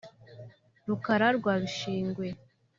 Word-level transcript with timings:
Rukara 0.87 1.27
rwa 1.37 1.53
Bishingwe 1.61 2.27